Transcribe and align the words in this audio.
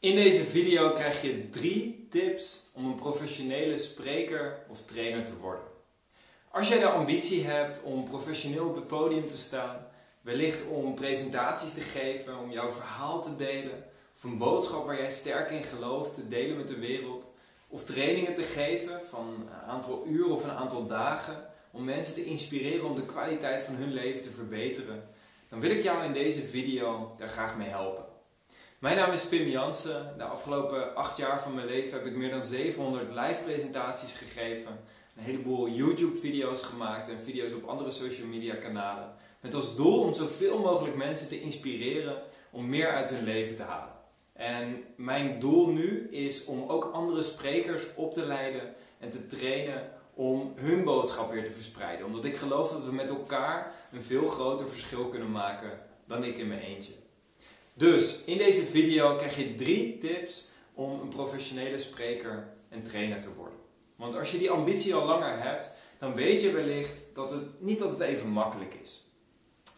In 0.00 0.14
deze 0.14 0.44
video 0.44 0.92
krijg 0.92 1.22
je 1.22 1.48
drie 1.50 2.06
tips 2.10 2.70
om 2.72 2.84
een 2.84 2.94
professionele 2.94 3.76
spreker 3.76 4.58
of 4.68 4.84
trainer 4.84 5.24
te 5.24 5.36
worden. 5.36 5.64
Als 6.50 6.68
jij 6.68 6.78
de 6.78 6.86
ambitie 6.86 7.44
hebt 7.44 7.82
om 7.82 8.04
professioneel 8.04 8.68
op 8.68 8.74
het 8.74 8.86
podium 8.86 9.28
te 9.28 9.36
staan, 9.36 9.86
wellicht 10.20 10.66
om 10.68 10.94
presentaties 10.94 11.74
te 11.74 11.80
geven, 11.80 12.38
om 12.38 12.50
jouw 12.50 12.70
verhaal 12.72 13.22
te 13.22 13.36
delen, 13.36 13.84
of 14.16 14.24
een 14.24 14.38
boodschap 14.38 14.86
waar 14.86 15.00
jij 15.00 15.10
sterk 15.10 15.50
in 15.50 15.64
gelooft 15.64 16.14
te 16.14 16.28
delen 16.28 16.56
met 16.56 16.68
de 16.68 16.78
wereld, 16.78 17.26
of 17.68 17.84
trainingen 17.84 18.34
te 18.34 18.42
geven 18.42 19.00
van 19.08 19.26
een 19.28 19.68
aantal 19.68 20.04
uren 20.06 20.34
of 20.34 20.44
een 20.44 20.50
aantal 20.50 20.86
dagen, 20.86 21.46
om 21.70 21.84
mensen 21.84 22.14
te 22.14 22.24
inspireren 22.24 22.84
om 22.84 22.94
de 22.94 23.06
kwaliteit 23.06 23.62
van 23.62 23.74
hun 23.74 23.92
leven 23.92 24.22
te 24.22 24.30
verbeteren, 24.30 25.08
dan 25.48 25.60
wil 25.60 25.70
ik 25.70 25.82
jou 25.82 26.04
in 26.04 26.12
deze 26.12 26.42
video 26.42 27.14
daar 27.18 27.28
graag 27.28 27.56
mee 27.56 27.68
helpen. 27.68 28.15
Mijn 28.78 28.96
naam 28.96 29.12
is 29.12 29.28
Pim 29.28 29.48
Jansen. 29.48 30.14
De 30.16 30.24
afgelopen 30.24 30.94
acht 30.94 31.16
jaar 31.16 31.42
van 31.42 31.54
mijn 31.54 31.66
leven 31.66 31.98
heb 31.98 32.06
ik 32.06 32.16
meer 32.16 32.30
dan 32.30 32.42
700 32.42 33.08
live 33.14 33.42
presentaties 33.44 34.16
gegeven, 34.16 34.80
een 35.16 35.22
heleboel 35.22 35.68
YouTube 35.68 36.18
video's 36.18 36.62
gemaakt 36.62 37.08
en 37.08 37.22
video's 37.22 37.52
op 37.52 37.64
andere 37.64 37.90
social 37.90 38.26
media 38.26 38.54
kanalen. 38.54 39.14
Met 39.40 39.54
als 39.54 39.76
doel 39.76 40.00
om 40.00 40.14
zoveel 40.14 40.58
mogelijk 40.58 40.96
mensen 40.96 41.28
te 41.28 41.40
inspireren 41.40 42.22
om 42.50 42.68
meer 42.68 42.90
uit 42.90 43.10
hun 43.10 43.24
leven 43.24 43.56
te 43.56 43.62
halen. 43.62 43.94
En 44.32 44.84
mijn 44.96 45.40
doel 45.40 45.66
nu 45.66 46.08
is 46.10 46.44
om 46.44 46.68
ook 46.68 46.90
andere 46.92 47.22
sprekers 47.22 47.94
op 47.94 48.14
te 48.14 48.26
leiden 48.26 48.74
en 48.98 49.10
te 49.10 49.26
trainen 49.26 49.90
om 50.14 50.52
hun 50.56 50.84
boodschap 50.84 51.32
weer 51.32 51.44
te 51.44 51.52
verspreiden. 51.52 52.06
Omdat 52.06 52.24
ik 52.24 52.36
geloof 52.36 52.70
dat 52.70 52.84
we 52.84 52.92
met 52.92 53.08
elkaar 53.08 53.74
een 53.92 54.02
veel 54.02 54.28
groter 54.28 54.68
verschil 54.68 55.08
kunnen 55.08 55.30
maken 55.30 55.80
dan 56.06 56.24
ik 56.24 56.38
in 56.38 56.48
mijn 56.48 56.60
eentje. 56.60 57.05
Dus 57.78 58.24
in 58.24 58.38
deze 58.38 58.62
video 58.62 59.16
krijg 59.16 59.36
je 59.36 59.54
drie 59.54 59.98
tips 59.98 60.48
om 60.74 61.00
een 61.00 61.08
professionele 61.08 61.78
spreker 61.78 62.48
en 62.68 62.82
trainer 62.82 63.20
te 63.20 63.34
worden. 63.34 63.58
Want 63.96 64.18
als 64.18 64.32
je 64.32 64.38
die 64.38 64.50
ambitie 64.50 64.94
al 64.94 65.06
langer 65.06 65.42
hebt, 65.42 65.70
dan 65.98 66.14
weet 66.14 66.42
je 66.42 66.52
wellicht 66.52 67.14
dat 67.14 67.30
het 67.30 67.60
niet 67.62 67.82
altijd 67.82 68.10
even 68.10 68.28
makkelijk 68.28 68.74
is. 68.82 69.04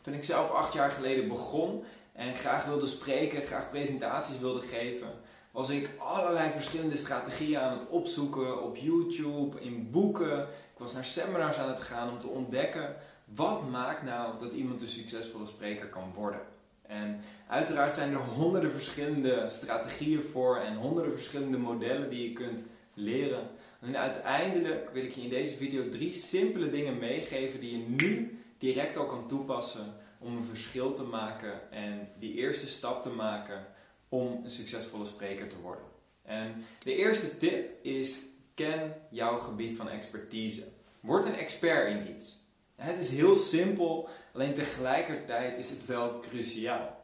Toen 0.02 0.14
ik 0.14 0.24
zelf 0.24 0.50
acht 0.50 0.72
jaar 0.72 0.90
geleden 0.90 1.28
begon 1.28 1.84
en 2.12 2.36
graag 2.36 2.64
wilde 2.64 2.86
spreken, 2.86 3.42
graag 3.42 3.70
presentaties 3.70 4.38
wilde 4.38 4.66
geven, 4.66 5.12
was 5.50 5.70
ik 5.70 5.90
allerlei 5.98 6.50
verschillende 6.50 6.96
strategieën 6.96 7.60
aan 7.60 7.78
het 7.78 7.88
opzoeken 7.88 8.62
op 8.62 8.76
YouTube, 8.76 9.60
in 9.60 9.90
boeken. 9.90 10.40
Ik 10.42 10.78
was 10.78 10.92
naar 10.92 11.04
seminars 11.04 11.56
aan 11.56 11.68
het 11.68 11.80
gaan 11.80 12.10
om 12.10 12.20
te 12.20 12.28
ontdekken 12.28 12.96
wat 13.24 13.70
maakt 13.70 14.02
nou 14.02 14.38
dat 14.40 14.52
iemand 14.52 14.82
een 14.82 14.88
succesvolle 14.88 15.46
spreker 15.46 15.88
kan 15.88 16.12
worden. 16.14 16.40
En 16.82 17.17
uiteraard 17.58 17.96
zijn 17.96 18.12
er 18.12 18.18
honderden 18.18 18.72
verschillende 18.72 19.44
strategieën 19.48 20.22
voor 20.22 20.56
en 20.56 20.76
honderden 20.76 21.12
verschillende 21.12 21.58
modellen 21.58 22.10
die 22.10 22.28
je 22.28 22.32
kunt 22.32 22.66
leren. 22.94 23.48
En 23.80 23.96
uiteindelijk 23.96 24.90
wil 24.92 25.04
ik 25.04 25.12
je 25.12 25.20
in 25.20 25.28
deze 25.28 25.56
video 25.56 25.88
drie 25.88 26.12
simpele 26.12 26.70
dingen 26.70 26.98
meegeven 26.98 27.60
die 27.60 27.78
je 27.78 27.84
nu 27.88 28.40
direct 28.58 28.96
al 28.96 29.06
kan 29.06 29.28
toepassen 29.28 29.94
om 30.18 30.36
een 30.36 30.44
verschil 30.44 30.92
te 30.92 31.02
maken 31.02 31.72
en 31.72 32.08
die 32.18 32.34
eerste 32.34 32.66
stap 32.66 33.02
te 33.02 33.10
maken 33.10 33.66
om 34.08 34.40
een 34.44 34.50
succesvolle 34.50 35.06
spreker 35.06 35.48
te 35.48 35.60
worden. 35.62 35.84
En 36.22 36.64
de 36.82 36.94
eerste 36.94 37.38
tip 37.38 37.84
is: 37.84 38.26
ken 38.54 38.94
jouw 39.10 39.38
gebied 39.38 39.76
van 39.76 39.88
expertise. 39.88 40.64
Word 41.00 41.26
een 41.26 41.34
expert 41.34 41.88
in 41.88 42.14
iets. 42.14 42.38
Het 42.76 43.00
is 43.00 43.16
heel 43.16 43.34
simpel, 43.34 44.08
alleen 44.32 44.54
tegelijkertijd 44.54 45.58
is 45.58 45.70
het 45.70 45.86
wel 45.86 46.18
cruciaal. 46.18 46.97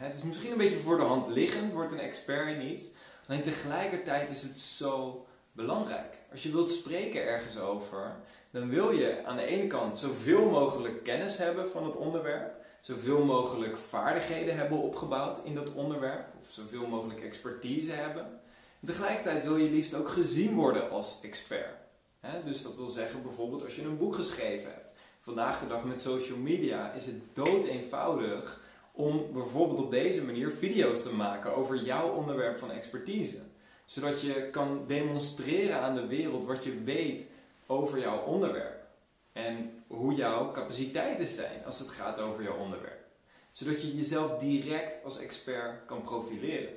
Het 0.00 0.16
is 0.16 0.22
misschien 0.22 0.50
een 0.50 0.58
beetje 0.58 0.78
voor 0.78 0.96
de 0.96 1.04
hand 1.04 1.28
liggend, 1.28 1.72
word 1.72 1.92
een 1.92 2.00
expert 2.00 2.48
in 2.48 2.70
iets. 2.70 2.84
Alleen 3.26 3.42
tegelijkertijd 3.42 4.30
is 4.30 4.42
het 4.42 4.58
zo 4.58 5.26
belangrijk. 5.52 6.14
Als 6.30 6.42
je 6.42 6.52
wilt 6.52 6.70
spreken 6.70 7.26
ergens 7.26 7.58
over, 7.58 8.16
dan 8.50 8.68
wil 8.68 8.90
je 8.90 9.24
aan 9.24 9.36
de 9.36 9.44
ene 9.44 9.66
kant 9.66 9.98
zoveel 9.98 10.44
mogelijk 10.50 11.04
kennis 11.04 11.38
hebben 11.38 11.70
van 11.70 11.84
het 11.84 11.96
onderwerp, 11.96 12.56
zoveel 12.80 13.24
mogelijk 13.24 13.78
vaardigheden 13.78 14.56
hebben 14.56 14.78
opgebouwd 14.78 15.40
in 15.44 15.54
dat 15.54 15.72
onderwerp, 15.72 16.32
of 16.40 16.50
zoveel 16.50 16.86
mogelijk 16.86 17.20
expertise 17.20 17.92
hebben. 17.92 18.24
En 18.80 18.86
tegelijkertijd 18.86 19.42
wil 19.42 19.56
je 19.56 19.70
liefst 19.70 19.94
ook 19.94 20.08
gezien 20.08 20.54
worden 20.54 20.90
als 20.90 21.18
expert. 21.22 21.76
dus 22.44 22.62
dat 22.62 22.76
wil 22.76 22.88
zeggen 22.88 23.22
bijvoorbeeld 23.22 23.64
als 23.64 23.76
je 23.76 23.82
een 23.82 23.98
boek 23.98 24.14
geschreven 24.14 24.70
hebt 24.72 24.92
vandaag 25.20 25.60
de 25.60 25.66
dag 25.66 25.84
met 25.84 26.00
social 26.00 26.38
media 26.38 26.92
is 26.92 27.06
het 27.06 27.20
dood 27.32 27.66
eenvoudig 27.66 28.60
om 28.92 29.32
bijvoorbeeld 29.32 29.78
op 29.78 29.90
deze 29.90 30.24
manier 30.24 30.50
video's 30.50 31.02
te 31.02 31.14
maken 31.14 31.56
over 31.56 31.82
jouw 31.82 32.12
onderwerp 32.12 32.58
van 32.58 32.70
expertise. 32.70 33.42
Zodat 33.84 34.20
je 34.20 34.48
kan 34.50 34.84
demonstreren 34.86 35.80
aan 35.80 35.94
de 35.94 36.06
wereld 36.06 36.44
wat 36.44 36.64
je 36.64 36.82
weet 36.84 37.26
over 37.66 37.98
jouw 37.98 38.24
onderwerp. 38.24 38.80
En 39.32 39.84
hoe 39.86 40.14
jouw 40.14 40.52
capaciteiten 40.52 41.26
zijn 41.26 41.64
als 41.64 41.78
het 41.78 41.88
gaat 41.88 42.18
over 42.18 42.42
jouw 42.42 42.56
onderwerp. 42.56 43.00
Zodat 43.52 43.82
je 43.82 43.96
jezelf 43.96 44.38
direct 44.38 45.04
als 45.04 45.18
expert 45.18 45.86
kan 45.86 46.02
profileren. 46.02 46.74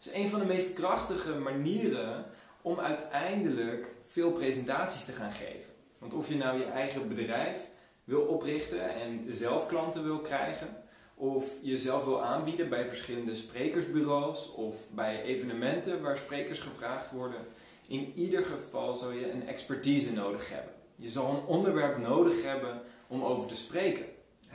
Is 0.00 0.12
een 0.12 0.28
van 0.28 0.40
de 0.40 0.46
meest 0.46 0.74
krachtige 0.74 1.34
manieren 1.38 2.24
om 2.62 2.80
uiteindelijk 2.80 3.86
veel 4.06 4.30
presentaties 4.32 5.04
te 5.04 5.12
gaan 5.12 5.32
geven. 5.32 5.74
Want 5.98 6.14
of 6.14 6.28
je 6.28 6.36
nou 6.36 6.58
je 6.58 6.64
eigen 6.64 7.08
bedrijf 7.08 7.68
wil 8.04 8.20
oprichten 8.20 8.94
en 8.94 9.24
zelf 9.28 9.66
klanten 9.66 10.04
wil 10.04 10.18
krijgen. 10.18 10.82
Of 11.18 11.50
jezelf 11.62 12.04
wil 12.04 12.22
aanbieden 12.22 12.68
bij 12.68 12.86
verschillende 12.86 13.34
sprekersbureaus 13.34 14.52
of 14.52 14.90
bij 14.90 15.22
evenementen 15.22 16.02
waar 16.02 16.18
sprekers 16.18 16.60
gevraagd 16.60 17.10
worden. 17.10 17.46
In 17.86 18.12
ieder 18.14 18.44
geval 18.44 18.96
zal 18.96 19.10
je 19.10 19.30
een 19.30 19.48
expertise 19.48 20.12
nodig 20.12 20.50
hebben. 20.50 20.72
Je 20.96 21.10
zal 21.10 21.30
een 21.30 21.44
onderwerp 21.44 21.98
nodig 21.98 22.42
hebben 22.42 22.82
om 23.08 23.22
over 23.24 23.48
te 23.48 23.56
spreken. 23.56 24.04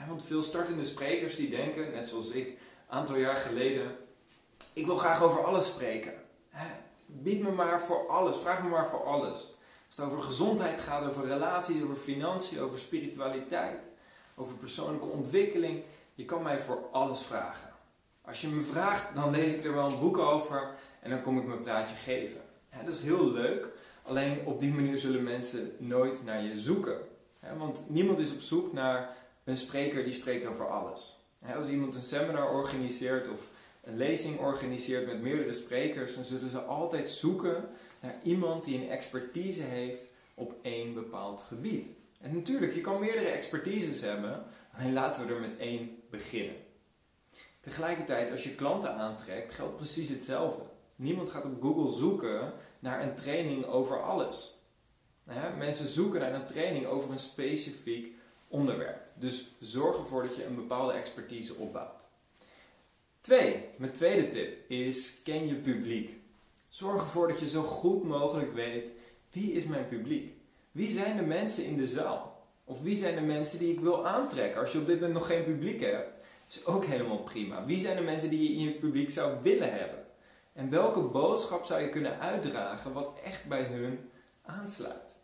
Want 0.08 0.24
veel 0.24 0.44
startende 0.44 0.86
sprekers 0.86 1.36
die 1.36 1.50
denken, 1.50 1.92
net 1.92 2.10
zoals 2.10 2.32
ik, 2.32 2.48
een 2.48 2.56
aantal 2.88 3.16
jaar 3.18 3.38
geleden, 3.38 3.96
ik 4.74 4.86
wil 4.86 4.98
graag 4.98 5.24
over 5.24 5.46
alles 5.46 5.70
spreken. 5.70 6.14
Bied 7.06 7.42
me 7.42 7.52
maar 7.52 7.82
voor 7.82 8.10
alles, 8.10 8.38
vraag 8.38 8.64
me 8.64 8.70
maar 8.70 8.90
voor 8.90 9.04
alles. 9.04 9.38
Als 9.88 9.96
het 9.96 10.06
over 10.06 10.22
gezondheid 10.22 10.80
gaat, 10.80 11.10
over 11.10 11.28
relaties, 11.28 11.84
over 11.84 11.96
financiën, 11.96 12.62
over 12.62 12.80
spiritualiteit, 12.80 13.84
over 14.36 14.56
persoonlijke 14.56 15.08
ontwikkeling. 15.08 15.84
Je 16.22 16.28
kan 16.28 16.44
mij 16.44 16.60
voor 16.60 16.90
alles 16.92 17.22
vragen. 17.24 17.70
Als 18.22 18.42
je 18.42 18.48
me 18.48 18.62
vraagt, 18.62 19.16
dan 19.16 19.32
lees 19.32 19.54
ik 19.54 19.66
er 19.66 19.74
wel 19.74 19.92
een 19.92 20.00
boek 20.00 20.18
over 20.18 20.70
en 21.00 21.10
dan 21.10 21.22
kom 21.22 21.38
ik 21.38 21.46
mijn 21.46 21.62
praatje 21.62 21.96
geven. 21.96 22.42
dat 22.86 22.94
is 22.96 23.04
heel 23.04 23.32
leuk, 23.32 23.68
alleen 24.04 24.46
op 24.46 24.60
die 24.60 24.74
manier 24.74 25.00
zullen 25.00 25.24
mensen 25.24 25.72
nooit 25.78 26.24
naar 26.24 26.44
je 26.44 26.60
zoeken. 26.60 26.98
want 27.58 27.86
niemand 27.90 28.20
is 28.20 28.34
op 28.34 28.42
zoek 28.42 28.74
naar 28.74 29.18
een 29.44 29.58
spreker 29.58 30.04
die 30.04 30.14
spreekt 30.14 30.46
over 30.46 30.70
alles. 30.70 31.18
als 31.56 31.68
iemand 31.68 31.96
een 31.96 32.04
seminar 32.04 32.54
organiseert 32.54 33.30
of 33.30 33.48
een 33.84 33.98
lezing 33.98 34.40
organiseert 34.40 35.08
met 35.08 35.22
meerdere 35.22 35.54
sprekers, 35.54 36.16
dan 36.16 36.24
zullen 36.24 36.50
ze 36.50 36.60
altijd 36.60 37.10
zoeken 37.10 37.66
naar 38.00 38.16
iemand 38.24 38.66
die 38.66 38.82
een 38.82 38.90
expertise 38.90 39.64
heeft 39.64 40.04
op 40.34 40.54
één 40.62 40.94
bepaald 40.94 41.42
gebied. 41.42 41.88
En 42.20 42.36
natuurlijk, 42.36 42.74
je 42.74 42.82
kan 42.82 43.00
meerdere 43.00 43.30
expertises 43.30 44.02
hebben, 44.02 44.44
alleen 44.78 44.94
laten 44.94 45.28
we 45.28 45.34
er 45.34 45.40
met 45.40 45.58
één 45.58 46.01
beginnen. 46.12 46.56
Tegelijkertijd, 47.60 48.32
als 48.32 48.44
je 48.44 48.56
klanten 48.56 48.94
aantrekt, 48.94 49.54
geldt 49.54 49.76
precies 49.76 50.10
hetzelfde. 50.10 50.64
Niemand 50.96 51.30
gaat 51.30 51.46
op 51.46 51.62
Google 51.62 51.98
zoeken 51.98 52.54
naar 52.80 53.04
een 53.04 53.16
training 53.16 53.66
over 53.66 54.04
alles. 54.04 54.60
mensen 55.58 55.88
zoeken 55.88 56.20
naar 56.20 56.34
een 56.34 56.48
training 56.48 56.86
over 56.86 57.12
een 57.12 57.20
specifiek 57.20 58.16
onderwerp. 58.48 59.02
Dus 59.14 59.52
zorg 59.60 59.98
ervoor 59.98 60.24
dat 60.24 60.36
je 60.36 60.46
een 60.46 60.56
bepaalde 60.56 60.94
expertise 60.94 61.56
opbouwt. 61.56 62.02
Twee, 63.22 63.66
mijn 63.78 63.92
tweede 63.92 64.28
tip 64.28 64.70
is 64.70 65.22
ken 65.24 65.48
je 65.48 65.56
publiek. 65.56 66.20
Zorg 66.70 67.02
ervoor 67.02 67.28
dat 67.28 67.40
je 67.40 67.50
zo 67.50 67.62
goed 67.62 68.04
mogelijk 68.04 68.54
weet 68.54 68.92
wie 69.32 69.52
is 69.52 69.66
mijn 69.66 69.88
publiek. 69.88 70.34
Wie 70.72 70.90
zijn 70.90 71.18
de 71.18 71.24
mensen 71.24 71.66
in 71.66 71.78
de 71.78 71.88
zaal? 71.88 72.31
Of 72.72 72.82
wie 72.82 72.96
zijn 72.96 73.16
de 73.16 73.22
mensen 73.22 73.60
die 73.60 73.74
ik 73.74 73.80
wil 73.80 74.08
aantrekken? 74.08 74.62
Als 74.62 74.72
je 74.72 74.80
op 74.80 74.86
dit 74.86 74.96
moment 74.96 75.14
nog 75.14 75.28
geen 75.28 75.44
publiek 75.44 75.82
hebt, 75.82 76.18
is 76.50 76.66
ook 76.66 76.86
helemaal 76.86 77.18
prima. 77.18 77.66
Wie 77.66 77.80
zijn 77.80 77.96
de 77.96 78.02
mensen 78.02 78.30
die 78.30 78.44
je 78.44 78.58
in 78.58 78.60
je 78.60 78.72
publiek 78.72 79.12
zou 79.12 79.32
willen 79.42 79.74
hebben? 79.74 80.06
En 80.54 80.70
welke 80.70 81.00
boodschap 81.00 81.66
zou 81.66 81.82
je 81.82 81.90
kunnen 81.90 82.20
uitdragen 82.20 82.94
wat 82.94 83.12
echt 83.24 83.48
bij 83.48 83.64
hun 83.64 84.10
aansluit? 84.42 85.16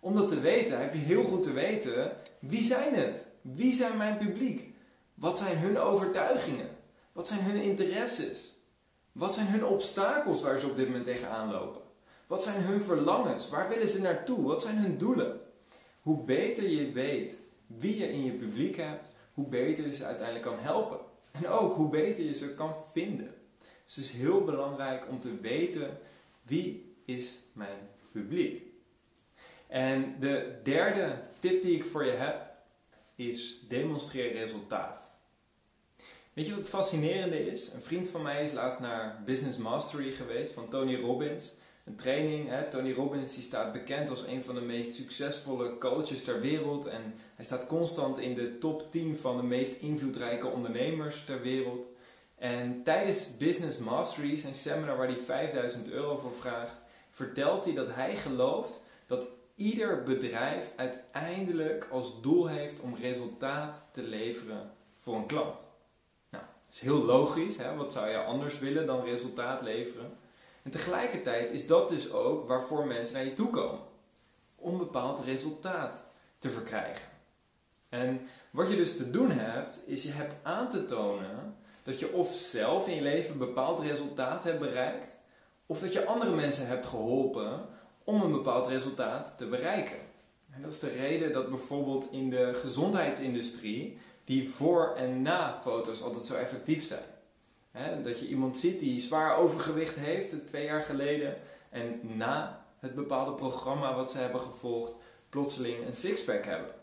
Om 0.00 0.14
dat 0.14 0.28
te 0.28 0.40
weten 0.40 0.80
heb 0.80 0.92
je 0.92 0.98
heel 0.98 1.24
goed 1.24 1.42
te 1.42 1.52
weten 1.52 2.12
wie 2.38 2.62
zijn 2.62 2.94
het? 2.94 3.26
Wie 3.40 3.72
zijn 3.72 3.96
mijn 3.96 4.18
publiek? 4.18 4.74
Wat 5.14 5.38
zijn 5.38 5.58
hun 5.58 5.78
overtuigingen? 5.78 6.68
Wat 7.12 7.28
zijn 7.28 7.40
hun 7.40 7.62
interesses? 7.62 8.54
Wat 9.12 9.34
zijn 9.34 9.46
hun 9.46 9.64
obstakels 9.64 10.42
waar 10.42 10.58
ze 10.58 10.66
op 10.66 10.76
dit 10.76 10.86
moment 10.86 11.04
tegenaan 11.04 11.50
lopen? 11.50 11.82
Wat 12.26 12.42
zijn 12.42 12.62
hun 12.62 12.82
verlangens? 12.82 13.48
Waar 13.48 13.68
willen 13.68 13.88
ze 13.88 14.00
naartoe? 14.00 14.42
Wat 14.42 14.62
zijn 14.62 14.76
hun 14.76 14.98
doelen? 14.98 15.40
Hoe 16.04 16.24
beter 16.24 16.68
je 16.68 16.92
weet 16.92 17.36
wie 17.66 17.98
je 17.98 18.12
in 18.12 18.24
je 18.24 18.32
publiek 18.32 18.76
hebt, 18.76 19.14
hoe 19.34 19.46
beter 19.46 19.86
je 19.86 19.94
ze 19.94 20.04
uiteindelijk 20.04 20.44
kan 20.44 20.58
helpen. 20.58 20.98
En 21.32 21.48
ook 21.48 21.74
hoe 21.74 21.90
beter 21.90 22.24
je 22.24 22.34
ze 22.34 22.54
kan 22.54 22.74
vinden. 22.92 23.34
Dus 23.84 23.96
het 23.96 24.04
is 24.04 24.12
heel 24.12 24.44
belangrijk 24.44 25.08
om 25.08 25.18
te 25.18 25.40
weten 25.40 25.98
wie 26.42 26.94
is 27.04 27.38
mijn 27.52 27.88
publiek. 28.12 28.62
En 29.66 30.16
de 30.20 30.60
derde 30.62 31.18
tip 31.38 31.62
die 31.62 31.76
ik 31.76 31.84
voor 31.84 32.04
je 32.04 32.12
heb 32.12 32.52
is 33.14 33.64
demonstreer 33.68 34.32
resultaat. 34.32 35.10
Weet 36.32 36.44
je 36.46 36.50
wat 36.50 36.60
het 36.60 36.68
fascinerende 36.68 37.50
is? 37.50 37.72
Een 37.72 37.82
vriend 37.82 38.08
van 38.08 38.22
mij 38.22 38.44
is 38.44 38.52
laatst 38.52 38.80
naar 38.80 39.22
Business 39.24 39.58
Mastery 39.58 40.12
geweest 40.12 40.52
van 40.52 40.68
Tony 40.68 41.00
Robbins. 41.00 41.56
Een 41.84 41.96
training. 41.96 42.48
Hè? 42.48 42.70
Tony 42.70 42.92
Robbins 42.92 43.34
die 43.34 43.42
staat 43.42 43.72
bekend 43.72 44.10
als 44.10 44.26
een 44.26 44.42
van 44.42 44.54
de 44.54 44.60
meest 44.60 44.94
succesvolle 44.94 45.78
coaches 45.78 46.24
ter 46.24 46.40
wereld. 46.40 46.86
En 46.86 47.14
hij 47.34 47.44
staat 47.44 47.66
constant 47.66 48.18
in 48.18 48.34
de 48.34 48.58
top 48.58 48.90
10 48.90 49.16
van 49.16 49.36
de 49.36 49.42
meest 49.42 49.80
invloedrijke 49.80 50.46
ondernemers 50.46 51.24
ter 51.24 51.42
wereld. 51.42 51.86
En 52.36 52.82
tijdens 52.82 53.36
Business 53.36 53.78
Mastery, 53.78 54.36
zijn 54.36 54.54
seminar 54.54 54.96
waar 54.96 55.06
hij 55.06 55.16
5000 55.16 55.90
euro 55.90 56.18
voor 56.18 56.34
vraagt, 56.34 56.76
vertelt 57.10 57.64
hij 57.64 57.74
dat 57.74 57.88
hij 57.90 58.16
gelooft 58.16 58.80
dat 59.06 59.26
ieder 59.54 60.02
bedrijf 60.02 60.70
uiteindelijk 60.76 61.88
als 61.90 62.22
doel 62.22 62.46
heeft 62.46 62.80
om 62.80 62.96
resultaat 63.00 63.86
te 63.92 64.02
leveren 64.02 64.70
voor 65.00 65.16
een 65.16 65.26
klant. 65.26 65.60
Nou, 66.30 66.44
dat 66.64 66.74
is 66.74 66.80
heel 66.80 67.04
logisch. 67.04 67.56
Hè? 67.56 67.76
Wat 67.76 67.92
zou 67.92 68.08
je 68.08 68.24
anders 68.24 68.58
willen 68.58 68.86
dan 68.86 69.04
resultaat 69.04 69.62
leveren? 69.62 70.22
En 70.64 70.70
tegelijkertijd 70.70 71.50
is 71.50 71.66
dat 71.66 71.88
dus 71.88 72.12
ook 72.12 72.48
waarvoor 72.48 72.86
mensen 72.86 73.14
naar 73.14 73.24
je 73.24 73.34
toe 73.34 73.50
komen. 73.50 73.80
Om 74.56 74.78
bepaald 74.78 75.20
resultaat 75.20 76.06
te 76.38 76.50
verkrijgen. 76.50 77.08
En 77.88 78.20
wat 78.50 78.70
je 78.70 78.76
dus 78.76 78.96
te 78.96 79.10
doen 79.10 79.30
hebt, 79.30 79.82
is 79.86 80.02
je 80.02 80.10
hebt 80.10 80.34
aan 80.42 80.70
te 80.70 80.86
tonen 80.86 81.56
dat 81.82 81.98
je 81.98 82.12
of 82.12 82.34
zelf 82.34 82.88
in 82.88 82.94
je 82.94 83.02
leven 83.02 83.32
een 83.32 83.38
bepaald 83.38 83.80
resultaat 83.80 84.44
hebt 84.44 84.58
bereikt, 84.58 85.16
of 85.66 85.80
dat 85.80 85.92
je 85.92 86.04
andere 86.04 86.34
mensen 86.34 86.66
hebt 86.66 86.86
geholpen 86.86 87.66
om 88.04 88.22
een 88.22 88.32
bepaald 88.32 88.68
resultaat 88.68 89.34
te 89.38 89.46
bereiken. 89.46 89.98
En 90.54 90.62
dat 90.62 90.72
is 90.72 90.78
de 90.78 90.90
reden 90.90 91.32
dat 91.32 91.48
bijvoorbeeld 91.48 92.12
in 92.12 92.30
de 92.30 92.54
gezondheidsindustrie 92.54 93.98
die 94.24 94.50
voor- 94.50 94.94
en 94.96 95.22
na-foto's 95.22 96.02
altijd 96.02 96.24
zo 96.24 96.34
effectief 96.34 96.86
zijn. 96.86 97.04
Dat 98.04 98.20
je 98.20 98.28
iemand 98.28 98.58
ziet 98.58 98.80
die 98.80 99.00
zwaar 99.00 99.36
overgewicht 99.36 99.96
heeft 99.96 100.46
twee 100.46 100.64
jaar 100.64 100.82
geleden 100.82 101.36
en 101.70 102.00
na 102.02 102.64
het 102.80 102.94
bepaalde 102.94 103.32
programma 103.32 103.94
wat 103.94 104.12
ze 104.12 104.18
hebben 104.18 104.40
gevolgd 104.40 104.92
plotseling 105.28 105.86
een 105.86 105.94
sixpack 105.94 106.44
hebben. 106.44 106.74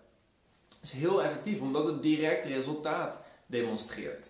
Dat 0.68 0.80
is 0.82 0.92
heel 0.92 1.24
effectief 1.24 1.62
omdat 1.62 1.86
het 1.86 2.02
direct 2.02 2.46
resultaat 2.46 3.24
demonstreert. 3.46 4.28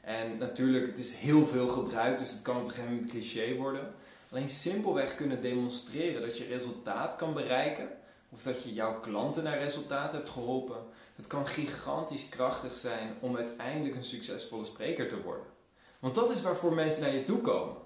En 0.00 0.38
natuurlijk, 0.38 0.86
het 0.86 0.98
is 0.98 1.14
heel 1.14 1.46
veel 1.46 1.68
gebruikt, 1.68 2.18
dus 2.18 2.30
het 2.30 2.42
kan 2.42 2.56
op 2.56 2.64
een 2.64 2.70
gegeven 2.70 2.92
moment 2.92 3.10
cliché 3.10 3.54
worden. 3.54 3.94
Alleen 4.30 4.50
simpelweg 4.50 5.16
kunnen 5.16 5.42
demonstreren 5.42 6.22
dat 6.22 6.38
je 6.38 6.46
resultaat 6.46 7.16
kan 7.16 7.34
bereiken, 7.34 7.88
of 8.34 8.42
dat 8.42 8.62
je 8.62 8.72
jouw 8.72 9.00
klanten 9.00 9.42
naar 9.42 9.58
resultaat 9.58 10.12
hebt 10.12 10.30
geholpen, 10.30 10.76
dat 11.16 11.26
kan 11.26 11.46
gigantisch 11.46 12.28
krachtig 12.28 12.76
zijn 12.76 13.14
om 13.20 13.36
uiteindelijk 13.36 13.96
een 13.96 14.04
succesvolle 14.04 14.64
spreker 14.64 15.08
te 15.08 15.22
worden. 15.22 15.46
Want 15.98 16.14
dat 16.14 16.30
is 16.30 16.42
waarvoor 16.42 16.72
mensen 16.72 17.02
naar 17.02 17.14
je 17.14 17.24
toe 17.24 17.40
komen. 17.40 17.76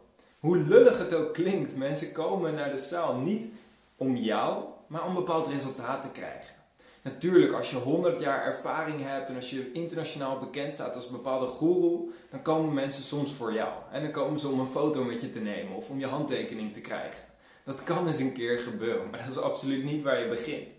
Hoe 0.41 0.57
lullig 0.57 0.99
het 0.99 1.15
ook 1.15 1.35
klinkt, 1.35 1.77
mensen 1.77 2.13
komen 2.13 2.55
naar 2.55 2.71
de 2.71 2.79
zaal 2.79 3.17
niet 3.17 3.53
om 3.97 4.17
jou, 4.17 4.65
maar 4.87 5.07
om 5.07 5.15
bepaald 5.15 5.47
resultaat 5.47 6.03
te 6.03 6.11
krijgen. 6.11 6.55
Natuurlijk, 7.03 7.53
als 7.53 7.71
je 7.71 7.77
100 7.77 8.21
jaar 8.21 8.45
ervaring 8.45 9.03
hebt 9.03 9.29
en 9.29 9.37
als 9.37 9.51
je 9.51 9.73
internationaal 9.73 10.39
bekend 10.39 10.75
staat 10.75 10.95
als 10.95 11.07
een 11.07 11.13
bepaalde 11.13 11.47
guru, 11.47 12.13
dan 12.31 12.43
komen 12.43 12.75
mensen 12.75 13.03
soms 13.03 13.33
voor 13.33 13.53
jou. 13.53 13.73
En 13.93 14.03
dan 14.03 14.11
komen 14.11 14.41
ze 14.41 14.49
om 14.49 14.61
een 14.61 14.67
foto 14.67 15.05
met 15.05 15.21
je 15.21 15.33
te 15.33 15.41
nemen 15.41 15.77
of 15.77 15.91
om 15.91 15.99
je 15.99 16.07
handtekening 16.07 16.73
te 16.73 16.81
krijgen. 16.81 17.28
Dat 17.69 17.83
kan 17.83 18.07
eens 18.07 18.19
een 18.19 18.33
keer 18.33 18.59
gebeuren, 18.59 19.11
maar 19.11 19.19
dat 19.19 19.37
is 19.37 19.43
absoluut 19.43 19.85
niet 19.85 20.03
waar 20.03 20.21
je 20.21 20.29
begint. 20.29 20.73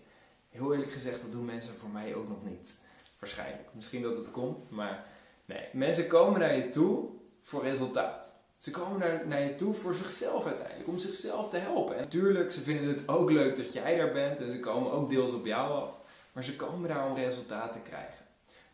Heel 0.50 0.72
eerlijk 0.72 0.92
gezegd, 0.92 1.22
dat 1.22 1.32
doen 1.32 1.44
mensen 1.44 1.74
voor 1.74 1.88
mij 1.88 2.14
ook 2.14 2.28
nog 2.28 2.44
niet. 2.44 2.70
Waarschijnlijk. 3.18 3.68
Misschien 3.72 4.02
dat 4.02 4.16
het 4.16 4.30
komt, 4.30 4.70
maar 4.70 5.06
nee. 5.44 5.62
Mensen 5.72 6.06
komen 6.06 6.40
naar 6.40 6.56
je 6.56 6.70
toe 6.70 7.08
voor 7.42 7.62
resultaat. 7.62 8.34
Ze 8.58 8.70
komen 8.70 8.98
naar, 8.98 9.26
naar 9.26 9.40
je 9.40 9.54
toe 9.54 9.74
voor 9.74 9.94
zichzelf 9.94 10.46
uiteindelijk, 10.46 10.88
om 10.88 10.98
zichzelf 10.98 11.50
te 11.50 11.56
helpen. 11.56 11.96
En 11.96 12.04
natuurlijk, 12.04 12.52
ze 12.52 12.60
vinden 12.60 12.88
het 12.88 13.08
ook 13.08 13.30
leuk 13.30 13.56
dat 13.56 13.72
jij 13.72 13.96
daar 13.96 14.12
bent 14.12 14.40
en 14.40 14.52
ze 14.52 14.60
komen 14.60 14.92
ook 14.92 15.10
deels 15.10 15.32
op 15.32 15.46
jou 15.46 15.72
af. 15.72 15.92
Maar 16.32 16.44
ze 16.44 16.56
komen 16.56 16.88
daar 16.88 17.10
om 17.10 17.16
resultaat 17.16 17.72
te 17.72 17.80
krijgen. 17.80 18.24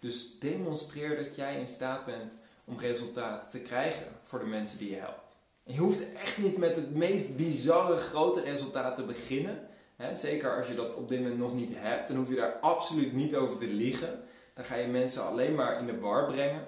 Dus 0.00 0.38
demonstreer 0.38 1.16
dat 1.16 1.36
jij 1.36 1.60
in 1.60 1.68
staat 1.68 2.04
bent 2.04 2.32
om 2.64 2.78
resultaat 2.78 3.50
te 3.50 3.58
krijgen 3.58 4.06
voor 4.22 4.38
de 4.38 4.46
mensen 4.46 4.78
die 4.78 4.90
je 4.90 4.96
helpt. 4.96 5.35
Je 5.68 5.78
hoeft 5.78 6.12
echt 6.12 6.38
niet 6.38 6.56
met 6.56 6.76
het 6.76 6.94
meest 6.94 7.36
bizarre 7.36 7.96
grote 7.96 8.40
resultaat 8.40 8.96
te 8.96 9.04
beginnen. 9.04 9.68
zeker 10.14 10.56
als 10.56 10.68
je 10.68 10.74
dat 10.74 10.94
op 10.94 11.08
dit 11.08 11.20
moment 11.20 11.38
nog 11.38 11.54
niet 11.54 11.72
hebt, 11.74 12.08
dan 12.08 12.16
hoef 12.16 12.28
je 12.28 12.34
daar 12.34 12.58
absoluut 12.60 13.12
niet 13.12 13.36
over 13.36 13.58
te 13.58 13.66
liegen. 13.66 14.22
Dan 14.54 14.64
ga 14.64 14.74
je 14.74 14.86
mensen 14.86 15.26
alleen 15.26 15.54
maar 15.54 15.78
in 15.78 15.86
de 15.86 15.98
war 15.98 16.26
brengen. 16.26 16.66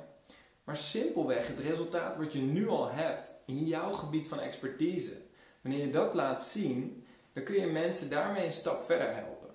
Maar 0.65 0.77
simpelweg 0.77 1.47
het 1.47 1.59
resultaat 1.59 2.17
wat 2.17 2.33
je 2.33 2.39
nu 2.39 2.69
al 2.69 2.91
hebt 2.91 3.35
in 3.47 3.65
jouw 3.65 3.93
gebied 3.93 4.29
van 4.29 4.41
expertise. 4.41 5.17
Wanneer 5.61 5.87
je 5.87 5.93
dat 5.93 6.15
laat 6.15 6.45
zien, 6.45 7.07
dan 7.33 7.45
kun 7.45 7.61
je 7.61 7.67
mensen 7.67 8.11
daarmee 8.11 8.45
een 8.45 8.53
stap 8.53 8.83
verder 8.83 9.15
helpen. 9.15 9.51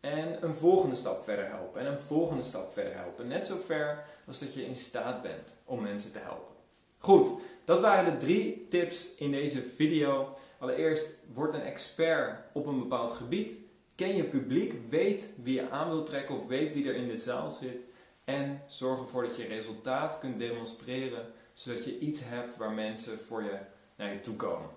En 0.00 0.44
een 0.44 0.54
volgende 0.54 0.96
stap 0.96 1.24
verder 1.24 1.46
helpen. 1.48 1.80
En 1.80 1.86
een 1.86 2.00
volgende 2.00 2.42
stap 2.42 2.72
verder 2.72 2.94
helpen. 2.94 3.28
Net 3.28 3.46
zo 3.46 3.56
ver 3.66 4.04
als 4.26 4.38
dat 4.38 4.54
je 4.54 4.66
in 4.66 4.76
staat 4.76 5.22
bent 5.22 5.48
om 5.64 5.82
mensen 5.82 6.12
te 6.12 6.18
helpen. 6.18 6.54
Goed, 7.04 7.28
dat 7.64 7.80
waren 7.80 8.12
de 8.12 8.26
drie 8.26 8.66
tips 8.70 9.14
in 9.14 9.30
deze 9.30 9.62
video. 9.62 10.36
Allereerst, 10.58 11.06
word 11.32 11.54
een 11.54 11.62
expert 11.62 12.38
op 12.52 12.66
een 12.66 12.78
bepaald 12.78 13.12
gebied. 13.12 13.52
Ken 13.94 14.16
je 14.16 14.24
publiek, 14.24 14.74
weet 14.88 15.30
wie 15.42 15.54
je 15.54 15.70
aan 15.70 15.88
wilt 15.88 16.06
trekken 16.06 16.34
of 16.34 16.46
weet 16.46 16.72
wie 16.72 16.88
er 16.88 16.94
in 16.94 17.08
de 17.08 17.16
zaal 17.16 17.50
zit. 17.50 17.82
En 18.24 18.62
zorg 18.66 19.00
ervoor 19.00 19.22
dat 19.22 19.36
je 19.36 19.46
resultaat 19.46 20.18
kunt 20.18 20.38
demonstreren, 20.38 21.26
zodat 21.54 21.84
je 21.84 21.98
iets 21.98 22.20
hebt 22.24 22.56
waar 22.56 22.72
mensen 22.72 23.18
voor 23.18 23.42
je 23.42 23.58
naar 23.96 24.12
je 24.12 24.20
toe 24.20 24.36
komen. 24.36 24.68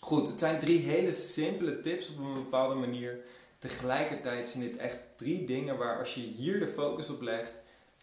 Goed, 0.00 0.28
het 0.28 0.38
zijn 0.38 0.60
drie 0.60 0.78
hele 0.78 1.14
simpele 1.14 1.80
tips 1.80 2.08
op 2.08 2.18
een 2.18 2.34
bepaalde 2.34 2.74
manier 2.74 3.18
Tegelijkertijd 3.58 4.48
zijn 4.48 4.62
dit 4.62 4.76
echt 4.76 4.98
drie 5.16 5.44
dingen 5.46 5.76
waar 5.76 5.98
als 5.98 6.14
je 6.14 6.20
hier 6.20 6.58
de 6.58 6.68
focus 6.68 7.10
op 7.10 7.20
legt, 7.20 7.52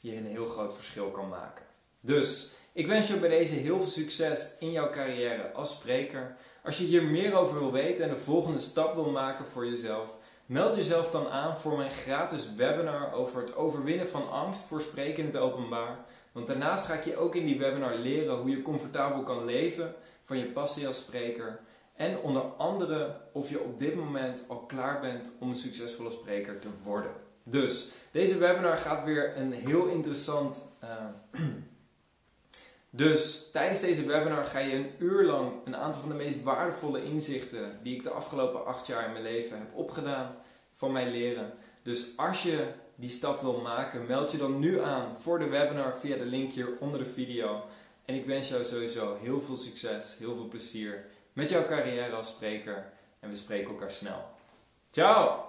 je 0.01 0.15
een 0.15 0.25
heel 0.25 0.45
groot 0.45 0.75
verschil 0.75 1.11
kan 1.11 1.29
maken. 1.29 1.65
Dus 2.01 2.57
ik 2.79 2.87
wens 2.87 3.07
je 3.07 3.17
bij 3.17 3.29
deze 3.29 3.55
heel 3.55 3.77
veel 3.77 3.91
succes 3.91 4.55
in 4.59 4.71
jouw 4.71 4.89
carrière 4.89 5.51
als 5.51 5.71
spreker. 5.71 6.35
Als 6.63 6.77
je 6.77 6.83
hier 6.83 7.03
meer 7.03 7.35
over 7.35 7.59
wil 7.59 7.71
weten 7.71 8.03
en 8.03 8.09
de 8.09 8.17
volgende 8.17 8.59
stap 8.59 8.95
wil 8.95 9.09
maken 9.09 9.45
voor 9.45 9.65
jezelf, 9.65 10.09
meld 10.45 10.75
jezelf 10.75 11.11
dan 11.11 11.27
aan 11.27 11.57
voor 11.57 11.77
mijn 11.77 11.91
gratis 11.91 12.55
webinar 12.55 13.13
over 13.13 13.41
het 13.41 13.55
overwinnen 13.55 14.07
van 14.07 14.31
angst 14.31 14.63
voor 14.63 14.81
spreken 14.81 15.23
in 15.23 15.25
het 15.25 15.37
openbaar. 15.37 15.97
Want 16.31 16.47
daarnaast 16.47 16.85
ga 16.85 16.93
ik 16.93 17.05
je 17.05 17.17
ook 17.17 17.35
in 17.35 17.45
die 17.45 17.59
webinar 17.59 17.95
leren 17.95 18.37
hoe 18.37 18.49
je 18.49 18.61
comfortabel 18.61 19.23
kan 19.23 19.45
leven 19.45 19.95
van 20.23 20.37
je 20.37 20.45
passie 20.45 20.87
als 20.87 20.99
spreker. 20.99 21.59
En 21.95 22.17
onder 22.17 22.41
andere 22.41 23.15
of 23.33 23.49
je 23.49 23.59
op 23.59 23.79
dit 23.79 23.95
moment 23.95 24.45
al 24.47 24.57
klaar 24.59 25.01
bent 25.01 25.31
om 25.39 25.49
een 25.49 25.55
succesvolle 25.55 26.11
spreker 26.11 26.59
te 26.59 26.69
worden. 26.83 27.11
Dus 27.43 27.91
deze 28.11 28.37
webinar 28.37 28.77
gaat 28.77 29.03
weer 29.03 29.37
een 29.37 29.51
heel 29.51 29.87
interessant. 29.87 30.57
Uh, 30.83 31.41
dus 32.89 33.51
tijdens 33.51 33.79
deze 33.79 34.05
webinar 34.05 34.45
ga 34.45 34.59
je 34.59 34.75
een 34.75 34.91
uur 34.99 35.23
lang 35.23 35.51
een 35.65 35.75
aantal 35.75 36.01
van 36.01 36.09
de 36.09 36.15
meest 36.15 36.43
waardevolle 36.43 37.03
inzichten 37.03 37.79
die 37.83 37.95
ik 37.95 38.03
de 38.03 38.09
afgelopen 38.09 38.65
acht 38.65 38.87
jaar 38.87 39.05
in 39.05 39.11
mijn 39.11 39.23
leven 39.23 39.57
heb 39.57 39.67
opgedaan 39.73 40.35
van 40.73 40.91
mij 40.91 41.09
leren. 41.11 41.53
Dus 41.83 42.17
als 42.17 42.43
je 42.43 42.67
die 42.95 43.09
stap 43.09 43.41
wil 43.41 43.61
maken, 43.61 44.05
meld 44.07 44.31
je 44.31 44.37
dan 44.37 44.59
nu 44.59 44.81
aan 44.81 45.17
voor 45.21 45.39
de 45.39 45.47
webinar 45.47 45.97
via 45.99 46.17
de 46.17 46.25
link 46.25 46.51
hier 46.51 46.77
onder 46.79 46.99
de 46.99 47.09
video. 47.09 47.63
En 48.05 48.15
ik 48.15 48.25
wens 48.25 48.49
jou 48.49 48.65
sowieso 48.65 49.17
heel 49.21 49.41
veel 49.41 49.57
succes, 49.57 50.17
heel 50.17 50.35
veel 50.35 50.47
plezier 50.47 51.05
met 51.33 51.49
jouw 51.49 51.65
carrière 51.65 52.15
als 52.15 52.29
spreker. 52.29 52.91
En 53.19 53.29
we 53.29 53.35
spreken 53.35 53.69
elkaar 53.69 53.91
snel. 53.91 54.23
Ciao! 54.91 55.48